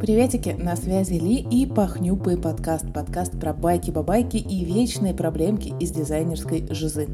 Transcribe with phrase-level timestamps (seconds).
[0.00, 2.92] Приветики, на связи Ли и Пахнюпый подкаст.
[2.92, 7.08] Подкаст про байки-бабайки и вечные проблемки из дизайнерской жизы.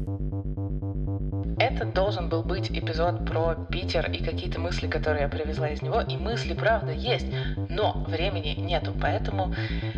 [1.57, 6.01] Это должен был быть эпизод про Питер и какие-то мысли, которые я привезла из него.
[6.01, 7.27] И мысли, правда, есть,
[7.69, 9.53] но времени нету, поэтому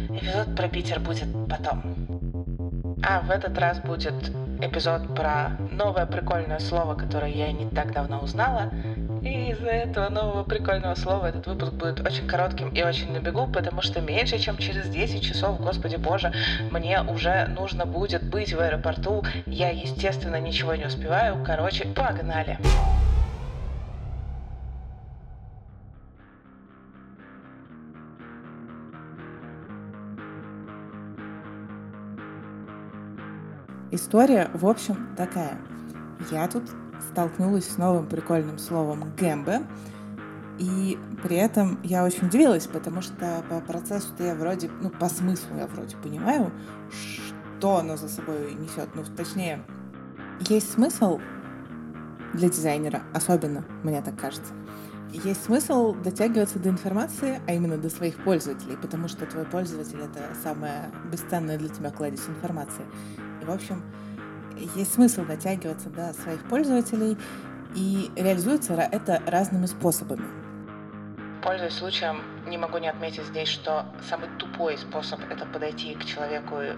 [0.09, 1.81] эпизод про Питер будет потом.
[3.01, 4.13] А в этот раз будет
[4.67, 8.71] эпизод про новое прикольное слово, которое я не так давно узнала.
[9.21, 13.47] И из-за этого нового прикольного слова этот выпуск будет очень коротким и очень на бегу,
[13.47, 16.31] потому что меньше, чем через 10 часов, господи боже,
[16.71, 19.23] мне уже нужно будет быть в аэропорту.
[19.45, 21.43] Я, естественно, ничего не успеваю.
[21.45, 22.57] Короче, погнали!
[33.91, 35.57] История, в общем, такая.
[36.31, 36.63] Я тут
[37.11, 39.61] столкнулась с новым прикольным словом «гэмбе»,
[40.57, 45.57] и при этом я очень удивилась, потому что по процессу-то я вроде, ну, по смыслу
[45.57, 46.51] я вроде понимаю,
[46.89, 48.89] что оно за собой несет.
[48.95, 49.61] Ну, точнее,
[50.39, 51.19] есть смысл
[52.33, 54.53] для дизайнера, особенно, мне так кажется.
[55.11, 60.35] Есть смысл дотягиваться до информации, а именно до своих пользователей, потому что твой пользователь— это
[60.43, 62.83] самая бесценная для тебя кладезь информации.
[63.45, 63.83] В общем,
[64.75, 67.15] есть смысл дотягиваться до своих пользователей,
[67.75, 70.25] и реализуется это разными способами.
[71.43, 76.59] Пользуясь случаем, не могу не отметить здесь, что самый тупой способ— это подойти к человеку
[76.59, 76.71] и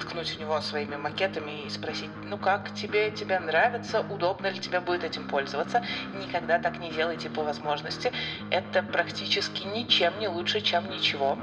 [0.00, 4.80] ткнуть в него своими макетами и спросить, ну как тебе, тебе нравится, удобно ли тебе
[4.80, 5.84] будет этим пользоваться.
[6.14, 8.10] Никогда так не делайте по возможности.
[8.50, 11.38] Это практически ничем не лучше, чем ничего.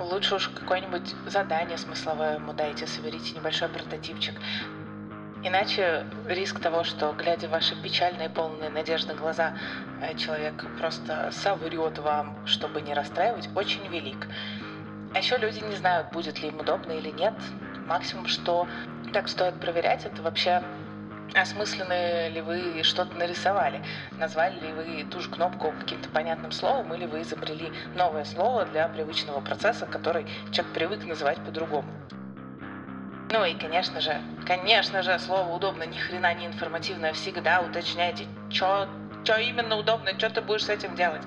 [0.00, 4.34] Лучше уж какое-нибудь задание смысловое ему дайте, соберите небольшой прототипчик.
[5.42, 9.54] Иначе риск того, что, глядя в ваши печальные, полные надежды глаза,
[10.02, 14.28] э, человек просто соврет вам, чтобы не расстраивать, очень велик.
[15.14, 17.34] А еще люди не знают, будет ли им удобно или нет.
[17.86, 18.68] Максимум, что
[19.12, 20.62] так стоит проверять, это вообще
[21.34, 23.82] осмысленно ли вы что-то нарисовали,
[24.18, 28.88] назвали ли вы ту же кнопку каким-то понятным словом, или вы изобрели новое слово для
[28.88, 31.88] привычного процесса, который человек привык называть по-другому.
[33.30, 37.12] Ну и, конечно же, конечно же, слово удобно ни хрена не информативное.
[37.12, 38.88] Всегда уточняйте, что
[39.38, 41.22] именно удобно, что ты будешь с этим делать.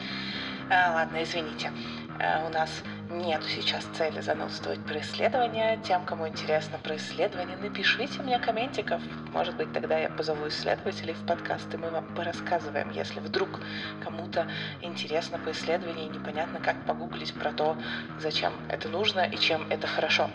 [0.71, 1.71] А, ладно, извините.
[2.19, 5.79] А, у нас нет сейчас цели занудствовать про исследования.
[5.83, 9.01] Тем, кому интересно про исследования, напишите мне комментиков.
[9.33, 13.49] Может быть, тогда я позову исследователей в подкаст, и мы вам порассказываем, если вдруг
[14.03, 14.47] кому-то
[14.81, 17.77] интересно по исследованию и непонятно, как погуглить про то,
[18.19, 20.29] зачем это нужно и чем это хорошо.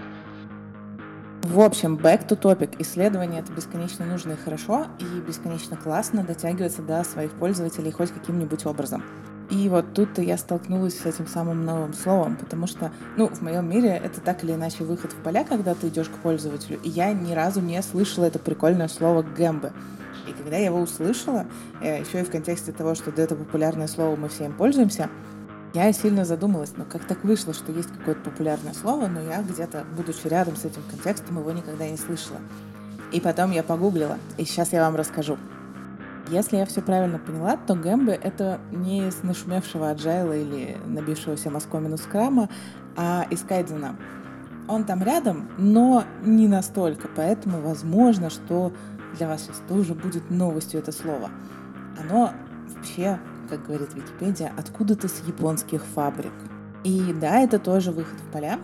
[1.42, 2.74] В общем, back to topic.
[2.80, 8.66] Исследование— это бесконечно нужно и хорошо, и бесконечно классно дотягиваться до своих пользователей хоть каким-нибудь
[8.66, 9.04] образом.
[9.50, 13.70] И вот тут я столкнулась с этим самым новым словом, потому что, ну, в моем
[13.70, 17.12] мире это так или иначе выход в поля, когда ты идешь к пользователю, и я
[17.12, 19.72] ни разу не слышала это прикольное слово «гэмбы».
[20.26, 21.46] И когда я его услышала,
[21.80, 25.08] э, еще и в контексте того, что это популярное слово, мы всем пользуемся,
[25.74, 29.84] я сильно задумалась, но как так вышло, что есть какое-то популярное слово, но я где-то,
[29.96, 32.40] будучи рядом с этим контекстом, его никогда не слышала.
[33.12, 35.38] И потом я погуглила, и сейчас я вам расскажу.
[36.28, 41.96] Если я все правильно поняла, то гэмбы— это не из нашумевшего аджайла или набившегося москомину
[41.96, 42.48] скрама,
[42.96, 43.96] а из кайдзена.
[44.68, 48.72] Он там рядом, но не настолько, поэтому возможно, что
[49.16, 51.30] для вас сейчас тоже будет новостью это слово.
[52.00, 52.32] Оно
[52.74, 56.32] вообще как говорит Википедия, откуда-то с японских фабрик.
[56.84, 58.58] И да, это тоже выход в поля,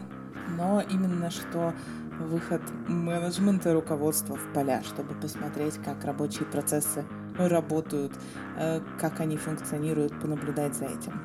[0.56, 1.72] но именно что
[2.20, 7.04] выход менеджмента руководства в поля, чтобы посмотреть, как рабочие процессы
[7.36, 8.12] работают,
[8.58, 11.20] э, как они функционируют, понаблюдать за этим.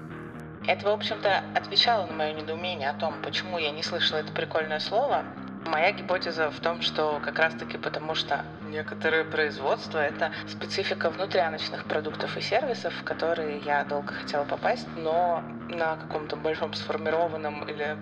[0.68, 4.80] Это, в общем-то, отвечало на мое недоумение о том, почему я не слышала это прикольное
[4.80, 5.24] слово,
[5.68, 12.38] Моя гипотеза в том, что как раз-таки потому, что некоторые производства— это специфика внутряночных продуктов
[12.38, 17.98] и сервисов, в которые я долго хотела попасть, но на каком-то большом сформированном или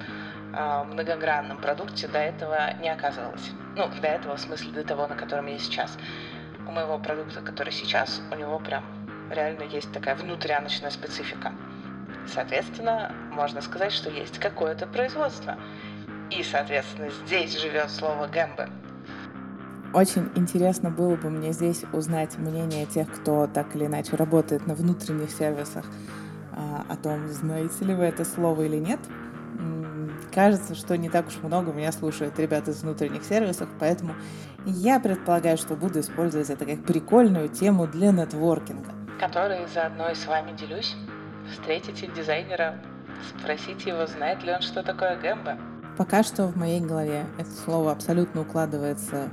[0.53, 3.51] э, многогранном продукте до этого не оказывалось.
[3.75, 5.97] Ну, до этого, в смысле, до того, на котором я сейчас.
[6.67, 8.83] У моего продукта, который сейчас, у него прям
[9.29, 11.53] реально есть такая внутряночная специфика.
[12.27, 15.57] Соответственно, можно сказать, что есть какое-то производство.
[16.31, 18.67] И, соответственно, здесь живет слово гэмбы.
[19.93, 24.75] Очень интересно было бы мне здесь узнать мнение тех, кто так или иначе работает на
[24.75, 25.85] внутренних сервисах,
[26.51, 28.99] а, о том, знаете ли вы это слово или нет.
[30.35, 34.15] Кажется, что не так уж много меня слушают ребята из внутренних сервисов, поэтому
[34.65, 38.91] я предполагаю, что буду использовать это как прикольную тему для нетворкинга.
[39.17, 40.93] Который заодно и с вами делюсь.
[41.49, 42.81] Встретите дизайнера
[43.39, 45.57] спросите его, знает ли он, что такое гэмбо.
[45.97, 49.29] Пока что в моей голове это слово абсолютно укладывается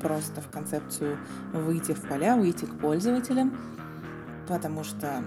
[0.00, 1.18] просто в концепцию
[1.52, 3.52] выйти в поля, выйти к пользователям,
[4.46, 5.24] потому что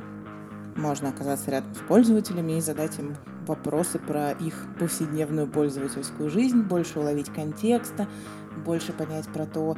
[0.76, 3.16] можно оказаться рядом с пользователями и задать им
[3.48, 8.08] вопросы про их повседневную пользовательскую жизнь, больше уловить контекста,
[8.66, 9.78] больше понять про то,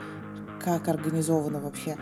[0.64, 1.98] как организовано вообще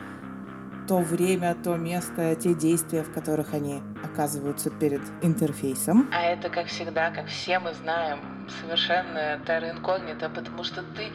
[0.88, 6.10] то время, то место, те действия, в которых они оказываются перед интерфейсом.
[6.12, 8.20] А это, как всегда, как все мы знаем,
[8.62, 11.12] совершенно терра инкогнито, потому что ты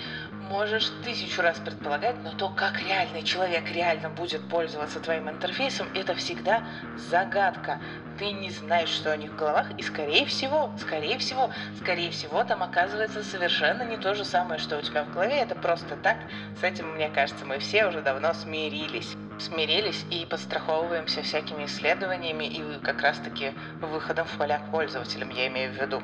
[0.49, 6.15] можешь тысячу раз предполагать, но то, как реальный человек реально будет пользоваться твоим интерфейсом, это
[6.15, 6.63] всегда
[6.97, 7.81] загадка.
[8.19, 11.51] Ты не знаешь, что у них в головах, и скорее всего, скорее всего,
[11.81, 15.55] скорее всего, там оказывается совершенно не то же самое, что у тебя в голове, это
[15.55, 16.17] просто так.
[16.61, 19.15] С этим, мне кажется, мы все уже давно смирились.
[19.39, 25.77] Смирились и подстраховываемся всякими исследованиями и как раз-таки выходом в поля пользователям, я имею в
[25.81, 26.03] виду.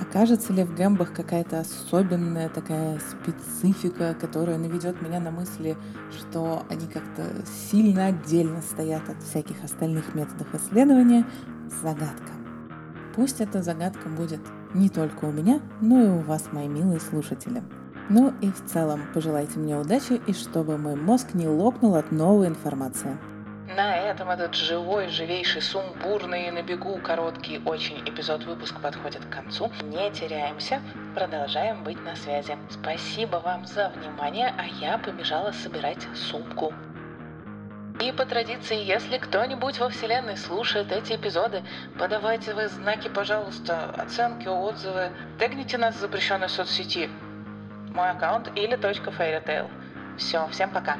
[0.00, 5.76] Окажется ли в гэмбах какая-то особенная такая специфика, которая наведет меня на мысли,
[6.10, 7.22] что они как-то
[7.70, 11.26] сильно отдельно стоят от всяких остальных методов исследования?
[11.82, 12.32] Загадка.
[13.14, 14.40] Пусть эта загадка будет
[14.74, 17.62] не только у меня, но и у вас, мои милые слушатели.
[18.08, 22.48] Ну и в целом пожелайте мне удачи и чтобы мой мозг не лопнул от новой
[22.48, 23.16] информации.
[23.68, 29.70] На этом этот живой, живейший, сумбурный, на бегу короткий очень эпизод выпуска подходит к концу.
[29.82, 30.80] Не теряемся,
[31.14, 32.58] продолжаем быть на связи.
[32.68, 36.74] Спасибо вам за внимание, а я побежала собирать сумку.
[38.00, 41.62] И по традиции, если кто-нибудь во Вселенной слушает эти эпизоды,
[41.98, 47.08] подавайте вы знаки, пожалуйста, оценки, отзывы, тегните нас в запрещенной соцсети.
[47.94, 49.70] Мой аккаунт или .fairytale.
[50.18, 50.96] Все, всем пока.